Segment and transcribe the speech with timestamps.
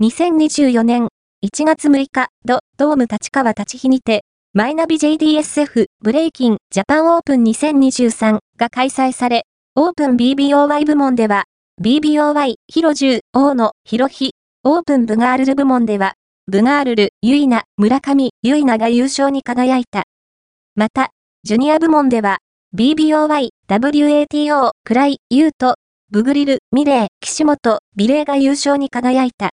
[0.00, 1.08] 2024年
[1.44, 4.22] 1月6日、ド、ドーム立川立日にて、
[4.54, 9.42] マイナビ JDSF ブレイキンジャパンオープン2023が開催され、
[9.74, 11.46] オープン BBOY 部門では、
[11.82, 16.14] BBOY ヒロジュー、大野、ヒロヒ、オープンブガールル部門では、
[16.46, 20.04] ブガールル、ユイナ、村上、ユイナが優勝に輝いた。
[20.76, 21.10] また、
[21.42, 22.38] ジュニア部門では、
[22.72, 25.74] BBOY、WATO、クライ、ユート、
[26.10, 29.46] ブグリル、ミレー、岸本、ビレーが優勝に輝いた。